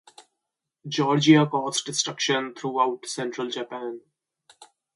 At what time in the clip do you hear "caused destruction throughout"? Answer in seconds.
1.45-3.05